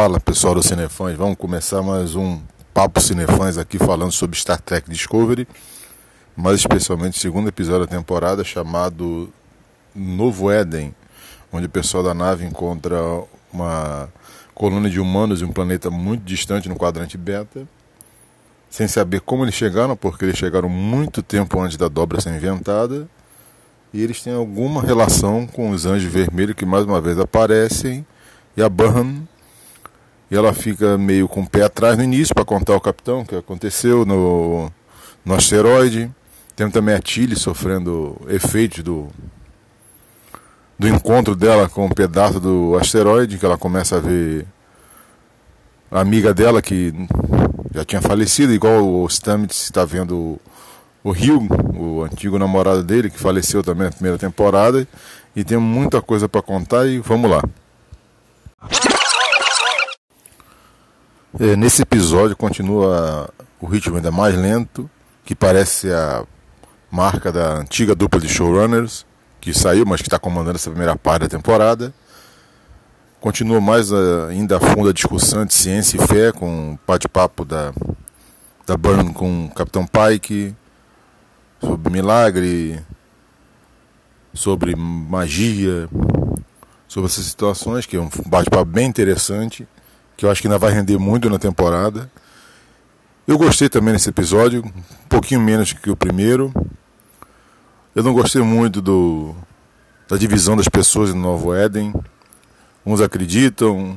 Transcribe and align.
Fala 0.00 0.20
pessoal 0.20 0.54
do 0.54 0.62
Cinefãs, 0.62 1.16
vamos 1.16 1.36
começar 1.36 1.82
mais 1.82 2.14
um 2.14 2.40
Papo 2.72 3.00
Cinefãs 3.00 3.58
aqui 3.58 3.78
falando 3.78 4.12
sobre 4.12 4.38
Star 4.38 4.60
Trek 4.60 4.88
Discovery, 4.88 5.44
mais 6.36 6.60
especialmente 6.60 7.18
o 7.18 7.20
segundo 7.20 7.48
episódio 7.48 7.84
da 7.84 7.96
temporada 7.96 8.44
chamado 8.44 9.28
Novo 9.92 10.52
Éden, 10.52 10.94
onde 11.52 11.66
o 11.66 11.68
pessoal 11.68 12.04
da 12.04 12.14
nave 12.14 12.44
encontra 12.44 12.96
uma 13.52 14.08
colônia 14.54 14.88
de 14.88 15.00
humanos 15.00 15.42
em 15.42 15.46
um 15.46 15.52
planeta 15.52 15.90
muito 15.90 16.22
distante 16.22 16.68
no 16.68 16.76
quadrante 16.76 17.18
beta, 17.18 17.66
sem 18.70 18.86
saber 18.86 19.20
como 19.22 19.44
eles 19.44 19.56
chegaram, 19.56 19.96
porque 19.96 20.26
eles 20.26 20.38
chegaram 20.38 20.68
muito 20.68 21.24
tempo 21.24 21.60
antes 21.60 21.76
da 21.76 21.88
dobra 21.88 22.20
ser 22.20 22.36
inventada, 22.36 23.08
e 23.92 24.00
eles 24.00 24.22
têm 24.22 24.32
alguma 24.32 24.80
relação 24.80 25.44
com 25.44 25.70
os 25.70 25.86
anjos 25.86 26.12
vermelhos 26.12 26.54
que 26.54 26.64
mais 26.64 26.84
uma 26.84 27.00
vez 27.00 27.18
aparecem 27.18 28.06
e 28.56 28.62
a 28.62 28.68
Burhan 28.68 29.26
e 30.30 30.36
ela 30.36 30.52
fica 30.52 30.98
meio 30.98 31.28
com 31.28 31.40
o 31.40 31.48
pé 31.48 31.64
atrás 31.64 31.96
no 31.96 32.04
início 32.04 32.34
para 32.34 32.44
contar 32.44 32.74
ao 32.74 32.80
capitão 32.80 33.20
o 33.20 33.24
que 33.24 33.36
aconteceu 33.36 34.04
no, 34.04 34.70
no 35.24 35.34
asteroide. 35.34 36.10
Temos 36.54 36.72
também 36.72 36.94
a 36.94 37.00
Tilly 37.00 37.36
sofrendo 37.36 38.20
efeitos 38.28 38.82
do, 38.82 39.08
do 40.78 40.88
encontro 40.88 41.34
dela 41.34 41.68
com 41.68 41.86
um 41.86 41.90
pedaço 41.90 42.40
do 42.40 42.76
asteroide, 42.76 43.38
que 43.38 43.46
ela 43.46 43.56
começa 43.56 43.96
a 43.96 44.00
ver 44.00 44.46
a 45.90 46.00
amiga 46.00 46.34
dela 46.34 46.60
que 46.60 46.92
já 47.74 47.84
tinha 47.84 48.02
falecido, 48.02 48.52
igual 48.52 48.84
o 48.84 49.08
Stamets 49.08 49.62
está 49.62 49.84
vendo 49.84 50.38
o 51.02 51.10
Rio, 51.10 51.46
o 51.74 52.02
antigo 52.02 52.38
namorado 52.38 52.82
dele, 52.82 53.08
que 53.08 53.18
faleceu 53.18 53.62
também 53.62 53.86
na 53.86 53.92
primeira 53.92 54.18
temporada. 54.18 54.86
E 55.34 55.44
tem 55.44 55.56
muita 55.56 56.02
coisa 56.02 56.28
para 56.28 56.42
contar 56.42 56.86
e 56.86 56.98
vamos 56.98 57.30
lá. 57.30 57.42
É, 61.40 61.54
nesse 61.54 61.82
episódio 61.82 62.36
continua 62.36 63.32
o 63.60 63.66
ritmo 63.66 63.94
ainda 63.94 64.10
mais 64.10 64.34
lento, 64.36 64.90
que 65.24 65.36
parece 65.36 65.88
a 65.92 66.24
marca 66.90 67.30
da 67.30 67.58
antiga 67.58 67.94
dupla 67.94 68.20
de 68.20 68.28
showrunners, 68.28 69.06
que 69.40 69.54
saiu, 69.54 69.86
mas 69.86 70.02
que 70.02 70.08
está 70.08 70.18
comandando 70.18 70.56
essa 70.56 70.68
primeira 70.68 70.96
parte 70.96 71.22
da 71.22 71.28
temporada. 71.28 71.94
Continua 73.20 73.60
mais 73.60 73.92
ainda 73.92 74.56
a 74.56 74.60
fundo 74.60 74.88
a 74.88 74.92
discussão 74.92 75.46
de 75.46 75.54
ciência 75.54 75.96
e 75.96 76.04
fé, 76.08 76.32
com 76.32 76.72
o 76.72 76.78
bate-papo 76.84 77.44
da, 77.44 77.72
da 78.66 78.76
Burn 78.76 79.12
com 79.12 79.46
o 79.46 79.50
Capitão 79.50 79.86
Pike, 79.86 80.56
sobre 81.60 81.92
milagre, 81.92 82.82
sobre 84.34 84.74
magia, 84.74 85.88
sobre 86.88 87.08
essas 87.08 87.26
situações, 87.26 87.86
que 87.86 87.96
é 87.96 88.00
um 88.00 88.10
bate-papo 88.26 88.64
bem 88.64 88.88
interessante 88.88 89.68
que 90.18 90.26
eu 90.26 90.30
acho 90.32 90.42
que 90.42 90.48
ainda 90.48 90.58
vai 90.58 90.72
render 90.72 90.98
muito 90.98 91.30
na 91.30 91.38
temporada. 91.38 92.10
Eu 93.24 93.38
gostei 93.38 93.68
também 93.68 93.94
desse 93.94 94.08
episódio, 94.08 94.64
um 94.66 95.08
pouquinho 95.08 95.40
menos 95.40 95.72
que 95.72 95.88
o 95.90 95.96
primeiro. 95.96 96.52
Eu 97.94 98.02
não 98.02 98.12
gostei 98.12 98.42
muito 98.42 98.82
do, 98.82 99.32
da 100.08 100.16
divisão 100.16 100.56
das 100.56 100.66
pessoas 100.66 101.14
no 101.14 101.20
Novo 101.20 101.54
Éden. 101.54 101.94
Uns 102.84 103.00
acreditam, 103.00 103.96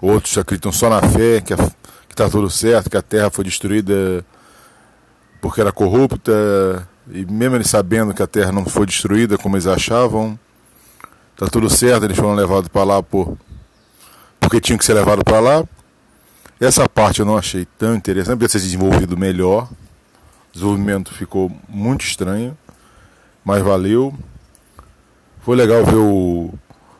outros 0.00 0.38
acreditam 0.38 0.70
só 0.70 0.88
na 0.88 1.02
fé, 1.02 1.40
que 1.40 1.52
está 2.08 2.30
tudo 2.30 2.48
certo, 2.48 2.88
que 2.88 2.96
a 2.96 3.02
terra 3.02 3.28
foi 3.28 3.44
destruída 3.44 4.24
porque 5.40 5.60
era 5.60 5.72
corrupta, 5.72 6.86
e 7.10 7.26
mesmo 7.26 7.56
eles 7.56 7.68
sabendo 7.68 8.14
que 8.14 8.22
a 8.22 8.26
terra 8.28 8.52
não 8.52 8.64
foi 8.64 8.86
destruída 8.86 9.36
como 9.36 9.56
eles 9.56 9.66
achavam, 9.66 10.38
está 11.32 11.48
tudo 11.48 11.68
certo, 11.68 12.04
eles 12.04 12.16
foram 12.16 12.34
levados 12.34 12.68
para 12.68 12.84
lá 12.84 13.02
por 13.02 13.36
porque 14.52 14.60
tinha 14.60 14.76
que 14.76 14.84
ser 14.84 14.92
levado 14.92 15.24
para 15.24 15.40
lá. 15.40 15.64
Essa 16.60 16.86
parte 16.86 17.20
eu 17.20 17.24
não 17.24 17.38
achei 17.38 17.66
tão 17.78 17.94
interessante, 17.94 18.34
podia 18.34 18.50
ser 18.50 18.60
desenvolvido 18.60 19.16
melhor. 19.16 19.66
O 20.50 20.52
desenvolvimento 20.52 21.14
ficou 21.14 21.50
muito 21.66 22.04
estranho, 22.04 22.54
mas 23.42 23.62
valeu. 23.62 24.14
Foi 25.40 25.56
legal 25.56 25.82
ver 25.86 25.96
o 25.96 26.52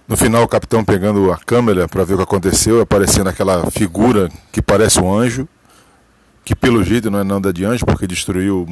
no 0.08 0.16
final 0.16 0.42
o 0.42 0.48
capitão 0.48 0.82
pegando 0.82 1.30
a 1.30 1.36
câmera 1.36 1.86
para 1.86 2.04
ver 2.04 2.14
o 2.14 2.16
que 2.16 2.22
aconteceu, 2.22 2.80
aparecendo 2.80 3.28
aquela 3.28 3.70
figura 3.70 4.30
que 4.50 4.62
parece 4.62 4.98
um 4.98 5.14
anjo, 5.14 5.46
que 6.46 6.56
pelo 6.56 6.82
jeito 6.82 7.10
não 7.10 7.18
é 7.18 7.24
nada 7.24 7.52
de 7.52 7.66
anjo, 7.66 7.84
porque 7.84 8.06
destruiu 8.06 8.66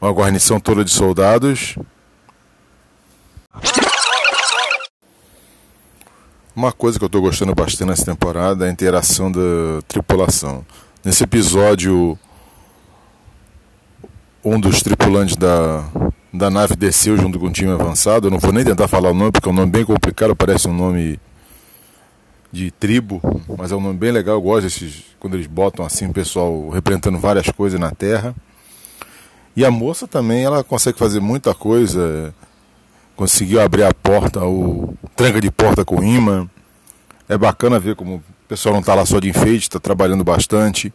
uma 0.00 0.10
guarnição 0.10 0.58
toda 0.58 0.84
de 0.84 0.90
soldados. 0.90 1.76
Uma 6.54 6.70
coisa 6.70 6.98
que 6.98 7.04
eu 7.04 7.06
estou 7.06 7.22
gostando 7.22 7.54
bastante 7.54 7.88
nessa 7.88 8.04
temporada 8.04 8.66
é 8.66 8.68
a 8.68 8.72
interação 8.72 9.32
da 9.32 9.40
tripulação. 9.88 10.66
Nesse 11.02 11.24
episódio, 11.24 12.18
um 14.44 14.60
dos 14.60 14.82
tripulantes 14.82 15.34
da, 15.34 15.82
da 16.30 16.50
nave 16.50 16.76
desceu 16.76 17.16
junto 17.16 17.38
com 17.38 17.46
o 17.46 17.50
time 17.52 17.72
avançado. 17.72 18.26
Eu 18.26 18.30
não 18.30 18.38
vou 18.38 18.52
nem 18.52 18.62
tentar 18.64 18.86
falar 18.86 19.10
o 19.10 19.14
nome, 19.14 19.32
porque 19.32 19.48
é 19.48 19.52
um 19.52 19.54
nome 19.54 19.72
bem 19.72 19.82
complicado, 19.82 20.36
parece 20.36 20.68
um 20.68 20.74
nome 20.74 21.18
de 22.52 22.70
tribo, 22.70 23.22
mas 23.56 23.72
é 23.72 23.76
um 23.76 23.80
nome 23.80 23.98
bem 23.98 24.12
legal. 24.12 24.34
Eu 24.34 24.42
gosto 24.42 24.64
desses, 24.64 25.04
quando 25.18 25.34
eles 25.34 25.46
botam 25.46 25.86
assim, 25.86 26.06
o 26.06 26.12
pessoal 26.12 26.68
representando 26.68 27.18
várias 27.18 27.48
coisas 27.48 27.80
na 27.80 27.92
Terra. 27.92 28.34
E 29.56 29.64
a 29.64 29.70
moça 29.70 30.06
também, 30.06 30.44
ela 30.44 30.62
consegue 30.62 30.98
fazer 30.98 31.20
muita 31.20 31.54
coisa 31.54 32.34
conseguiu 33.22 33.60
abrir 33.60 33.84
a 33.84 33.94
porta, 33.94 34.44
o 34.44 34.96
tranca 35.14 35.40
de 35.40 35.48
porta 35.48 35.84
com 35.84 36.02
imã. 36.02 36.50
É 37.28 37.38
bacana 37.38 37.78
ver 37.78 37.94
como 37.94 38.16
o 38.16 38.22
pessoal 38.48 38.72
não 38.72 38.80
está 38.80 38.96
lá 38.96 39.06
só 39.06 39.20
de 39.20 39.28
enfeite, 39.28 39.62
está 39.62 39.78
trabalhando 39.78 40.24
bastante. 40.24 40.92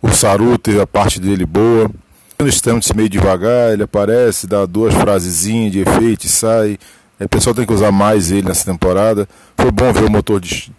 O 0.00 0.12
Saru 0.12 0.56
teve 0.58 0.80
a 0.80 0.86
parte 0.86 1.18
dele 1.20 1.44
boa. 1.44 1.90
Quando 2.38 2.48
estamos 2.50 2.92
meio 2.92 3.08
devagar, 3.08 3.72
ele 3.72 3.82
aparece, 3.82 4.46
dá 4.46 4.64
duas 4.64 4.94
frasezinhas 4.94 5.72
de 5.72 5.80
efeito 5.80 6.26
e 6.26 6.28
sai. 6.28 6.78
O 7.18 7.28
pessoal 7.28 7.52
tem 7.52 7.66
que 7.66 7.72
usar 7.72 7.90
mais 7.90 8.30
ele 8.30 8.46
nessa 8.46 8.64
temporada. 8.64 9.28
Foi 9.56 9.72
bom 9.72 9.92
ver 9.92 10.04
o 10.04 10.10
motor 10.10 10.40
de, 10.40 10.72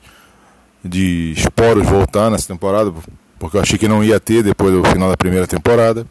de 0.86 1.34
esporos 1.36 1.86
voltar 1.86 2.32
nessa 2.32 2.48
temporada, 2.48 2.94
porque 3.38 3.58
eu 3.58 3.62
achei 3.62 3.78
que 3.78 3.90
não 3.90 4.02
ia 4.02 4.22
ter 4.22 4.42
depois 4.42 4.74
do 4.74 4.86
final 4.86 5.10
da 5.10 5.18
primeira 5.18 5.48
temporada. 5.48 6.08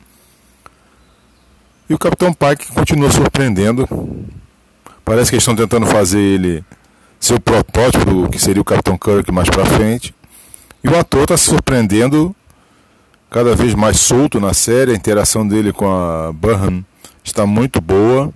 E 1.88 1.94
o 1.94 1.98
Capitão 1.98 2.30
Pike 2.34 2.74
continua 2.74 3.10
surpreendendo. 3.10 3.88
Parece 5.06 5.30
que 5.30 5.36
estão 5.36 5.54
tentando 5.54 5.86
fazer 5.86 6.18
ele 6.18 6.64
ser 7.20 7.34
o 7.34 7.40
protótipo 7.40 8.28
que 8.28 8.40
seria 8.40 8.60
o 8.60 8.64
Capitão 8.64 8.98
Kirk 8.98 9.30
mais 9.30 9.48
para 9.48 9.64
frente. 9.64 10.12
E 10.82 10.88
o 10.88 10.98
ator 10.98 11.22
está 11.22 11.36
se 11.36 11.44
surpreendendo 11.44 12.34
cada 13.30 13.54
vez 13.54 13.72
mais 13.76 14.00
solto 14.00 14.40
na 14.40 14.52
série. 14.52 14.90
A 14.90 14.96
interação 14.96 15.46
dele 15.46 15.72
com 15.72 15.86
a 15.86 16.32
Burhan 16.32 16.84
está 17.22 17.46
muito 17.46 17.80
boa. 17.80 18.34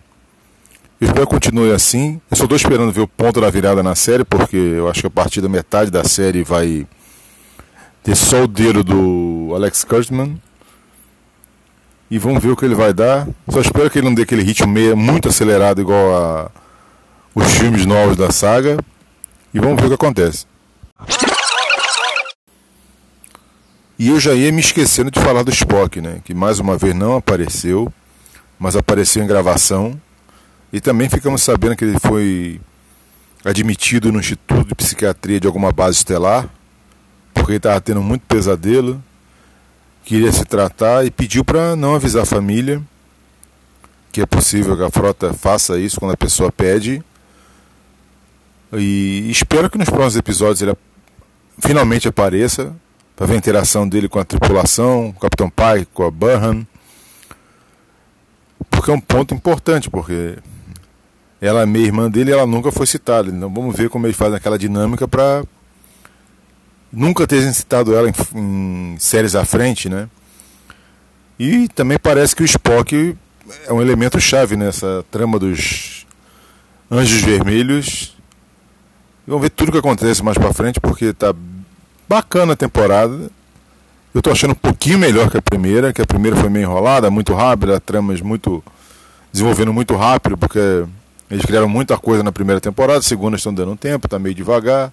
Eu 1.01 1.09
espero 1.09 1.27
que 1.27 1.35
continue 1.35 1.73
assim. 1.73 2.21
Eu 2.31 2.37
só 2.37 2.45
estou 2.45 2.57
esperando 2.57 2.93
ver 2.93 3.01
o 3.01 3.09
ponto 3.09 3.41
da 3.41 3.51
virada 3.51 3.83
na 3.83 3.97
série, 3.97 4.25
porque 4.25 4.57
eu 4.57 4.89
acho 4.89 5.01
que 5.01 5.07
a 5.09 5.11
partir 5.11 5.41
da 5.41 5.49
metade 5.49 5.91
da 5.91 6.05
série 6.05 6.45
vai 6.45 6.87
ter 8.05 8.15
só 8.15 8.45
o 8.45 8.47
dedo 8.47 8.85
do 8.85 9.53
Alex 9.57 9.83
Kurtzman. 9.83 10.41
E 12.09 12.17
vamos 12.17 12.41
ver 12.41 12.51
o 12.51 12.57
que 12.57 12.65
ele 12.65 12.77
vai 12.77 12.93
dar. 12.93 13.27
Só 13.49 13.61
espero 13.61 13.91
que 13.91 13.99
ele 13.99 14.07
não 14.07 14.15
dê 14.15 14.23
aquele 14.23 14.45
ritmo 14.45 14.69
meio, 14.69 14.97
muito 14.97 15.29
acelerado 15.29 15.81
igual 15.81 16.15
a 16.15 16.60
os 17.41 17.55
filmes 17.59 17.87
novos 17.87 18.17
da 18.17 18.31
saga 18.31 18.79
e 19.53 19.59
vamos 19.59 19.81
ver 19.81 19.87
o 19.87 19.89
que 19.89 19.95
acontece. 19.95 20.47
E 23.99 24.09
eu 24.09 24.19
já 24.19 24.33
ia 24.33 24.51
me 24.51 24.61
esquecendo 24.61 25.11
de 25.11 25.21
falar 25.21 25.43
do 25.43 25.51
Spock, 25.51 26.01
né? 26.01 26.21
Que 26.25 26.33
mais 26.33 26.59
uma 26.59 26.77
vez 26.77 26.95
não 26.95 27.17
apareceu, 27.17 27.93
mas 28.59 28.77
apareceu 28.77 29.23
em 29.23 29.27
gravação. 29.27 30.01
E 30.73 30.81
também 30.81 31.09
ficamos 31.09 31.43
sabendo 31.43 31.77
que 31.77 31.85
ele 31.85 31.99
foi 31.99 32.61
admitido 33.45 34.13
no 34.13 34.21
Instituto 34.21 34.69
de 34.69 34.75
Psiquiatria 34.75 35.41
de 35.41 35.47
alguma 35.47 35.73
base 35.73 35.99
estelar, 35.99 36.49
porque 37.35 37.53
ele 37.53 37.57
estava 37.57 37.81
tendo 37.81 38.03
muito 38.03 38.23
pesadelo, 38.27 39.03
queria 40.05 40.33
se 40.33 40.45
tratar 40.45 41.05
e 41.05 41.11
pediu 41.11 41.45
para 41.45 41.75
não 41.75 41.95
avisar 41.95 42.23
a 42.23 42.27
família 42.27 42.83
que 44.13 44.21
é 44.21 44.27
possível 44.27 44.77
que 44.77 44.83
a 44.83 44.91
frota 44.91 45.33
faça 45.33 45.79
isso 45.79 46.01
quando 46.01 46.13
a 46.13 46.17
pessoa 46.17 46.51
pede 46.51 47.03
e 48.73 49.31
espero 49.31 49.69
que 49.69 49.79
nos 49.79 49.89
próximos 49.89 50.17
episódios 50.17 50.63
ele 50.63 50.77
finalmente 51.59 52.07
apareça 52.07 52.75
para 53.17 53.27
ver 53.27 53.35
a 53.35 53.39
interação 53.39 53.89
dele 53.89 54.09
com 54.09 54.19
a 54.19 54.25
tripulação, 54.25 55.13
com 55.13 55.19
o 55.19 55.21
Capitão 55.21 55.51
Pike, 55.51 55.89
com 55.93 56.05
a 56.05 56.11
Burhan. 56.11 56.67
Porque 58.71 58.91
é 58.91 58.95
um 58.95 59.01
ponto 59.01 59.35
importante, 59.35 59.91
porque 59.91 60.39
ela 61.41 61.63
é 61.63 61.67
meia 61.67 61.87
irmã 61.87 62.11
dele 62.11 62.31
e 62.31 62.33
ela 62.33 62.47
nunca 62.47 62.71
foi 62.71 62.87
citada. 62.87 63.29
Então 63.29 63.53
vamos 63.53 63.77
ver 63.77 63.89
como 63.91 64.07
ele 64.07 64.15
faz 64.15 64.33
aquela 64.33 64.59
dinâmica 64.59 65.09
para 65.09 65.45
nunca 66.93 67.27
terem 67.27 67.53
citado 67.53 67.95
ela 67.95 68.09
em, 68.09 68.13
em, 68.35 68.97
séries 68.99 69.35
à 69.35 69.45
frente, 69.45 69.89
né? 69.89 70.09
E 71.39 71.69
também 71.69 71.99
parece 71.99 72.37
que 72.37 72.43
o 72.43 72.47
Spock 72.47 73.17
é 73.67 73.73
um 73.73 73.83
elemento 73.83 74.21
chave 74.21 74.57
nessa 74.57 75.05
trama 75.11 75.39
dos 75.39 76.07
Anjos 76.91 77.23
Vermelhos 77.23 78.20
Vamos 79.31 79.43
ver 79.43 79.51
tudo 79.51 79.69
o 79.69 79.73
que 79.73 79.79
acontece 79.79 80.25
mais 80.25 80.37
pra 80.37 80.53
frente, 80.53 80.81
porque 80.81 81.13
tá 81.13 81.33
bacana 82.09 82.55
a 82.55 82.57
temporada. 82.57 83.31
Eu 84.13 84.21
tô 84.21 84.29
achando 84.33 84.51
um 84.51 84.57
pouquinho 84.57 84.99
melhor 84.99 85.31
que 85.31 85.37
a 85.37 85.41
primeira, 85.41 85.93
que 85.93 86.03
a 86.03 86.05
primeira 86.05 86.37
foi 86.37 86.51
meio 86.51 86.65
enrolada, 86.65 87.09
muito 87.13 87.33
rápida, 87.33 87.79
tramas 87.79 88.21
muito. 88.21 88.61
desenvolvendo 89.33 89.73
muito 89.73 89.95
rápido, 89.95 90.37
porque 90.37 90.85
eles 91.31 91.47
criaram 91.47 91.69
muita 91.69 91.97
coisa 91.97 92.25
na 92.25 92.33
primeira 92.33 92.61
temporada, 92.61 92.99
a 92.99 93.03
segunda 93.03 93.37
estão 93.37 93.55
dando 93.55 93.71
um 93.71 93.77
tempo, 93.77 94.09
tá 94.09 94.19
meio 94.19 94.35
devagar. 94.35 94.93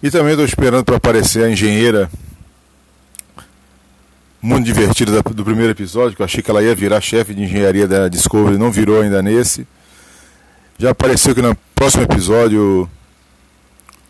E 0.00 0.12
também 0.12 0.34
estou 0.34 0.44
esperando 0.44 0.84
para 0.84 0.94
aparecer 0.94 1.42
a 1.42 1.50
engenheira 1.50 2.08
muito 4.40 4.64
divertida 4.64 5.20
do 5.20 5.44
primeiro 5.44 5.72
episódio, 5.72 6.14
que 6.14 6.22
eu 6.22 6.24
achei 6.24 6.40
que 6.40 6.52
ela 6.52 6.62
ia 6.62 6.72
virar 6.72 7.00
chefe 7.00 7.34
de 7.34 7.42
engenharia 7.42 7.88
da 7.88 8.06
Discovery, 8.06 8.56
não 8.56 8.70
virou 8.70 9.02
ainda 9.02 9.20
nesse. 9.20 9.66
Já 10.78 10.90
apareceu 10.90 11.34
que 11.34 11.42
no 11.42 11.56
próximo 11.74 12.04
episódio 12.04 12.88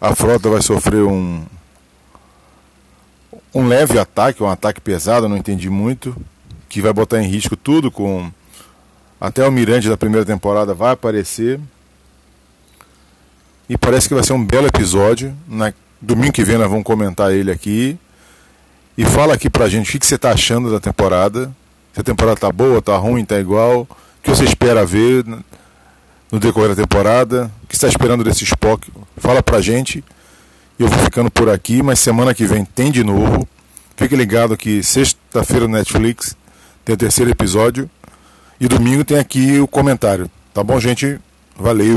a 0.01 0.15
frota 0.15 0.49
vai 0.49 0.63
sofrer 0.63 1.03
um 1.03 1.45
um 3.55 3.67
leve 3.67 3.99
ataque, 3.99 4.43
um 4.43 4.49
ataque 4.49 4.81
pesado, 4.81 5.29
não 5.29 5.37
entendi 5.37 5.71
muito, 5.71 6.15
que 6.69 6.81
vai 6.81 6.93
botar 6.93 7.21
em 7.21 7.27
risco 7.27 7.57
tudo 7.57 7.91
com 7.91 8.31
até 9.21 9.47
o 9.47 9.51
Mirante 9.51 9.89
da 9.89 9.97
primeira 9.97 10.25
temporada 10.25 10.75
vai 10.75 10.93
aparecer. 10.93 11.59
E 13.69 13.77
parece 13.77 14.09
que 14.09 14.15
vai 14.15 14.23
ser 14.23 14.33
um 14.33 14.45
belo 14.45 14.67
episódio. 14.67 15.37
Na 15.47 15.73
domingo 16.01 16.33
que 16.33 16.45
vem 16.45 16.57
nós 16.57 16.71
vamos 16.71 16.85
comentar 16.85 17.33
ele 17.33 17.51
aqui. 17.51 17.99
E 18.97 19.05
fala 19.05 19.35
aqui 19.35 19.51
pra 19.51 19.69
gente 19.69 19.97
o 19.97 20.01
que 20.01 20.07
você 20.07 20.15
está 20.15 20.31
achando 20.31 20.71
da 20.71 20.79
temporada. 20.79 21.53
Se 21.93 22.01
a 22.01 22.05
temporada 22.05 22.39
tá 22.39 22.53
boa, 22.53 22.81
tá 22.81 22.97
ruim, 22.97 23.25
tá 23.25 23.39
igual. 23.39 23.81
O 23.83 23.89
que 24.23 24.31
você 24.31 24.45
espera 24.45 24.87
ver 24.87 25.25
no 26.31 26.39
decorrer 26.39 26.71
da 26.71 26.83
temporada. 26.83 27.51
O 27.65 27.67
que 27.67 27.75
está 27.75 27.89
esperando 27.89 28.25
desse 28.25 28.45
Spock? 28.45 28.91
Fala 29.17 29.43
pra 29.43 29.61
gente. 29.61 30.05
Eu 30.79 30.89
vou 30.89 30.99
ficando 31.01 31.31
por 31.31 31.49
aqui, 31.49 31.83
mas 31.83 31.99
semana 31.99 32.35
que 32.35 32.47
vem 32.47 32.65
tem 32.65 32.91
de 32.91 33.03
novo. 33.03 33.49
Fique 33.97 34.15
ligado 34.15 34.57
que 34.57 34.83
sexta-feira 34.83 35.67
no 35.67 35.75
Netflix 35.77 36.37
tem 36.85 36.95
o 36.95 36.99
terceiro 36.99 37.31
episódio. 37.31 37.91
E 38.61 38.69
domingo 38.69 39.05
tem 39.05 39.19
aqui 39.19 39.59
o 39.61 39.67
comentário. 39.67 40.31
Tá 40.55 40.63
bom, 40.63 40.79
gente? 40.79 41.19
Valeu! 41.57 41.97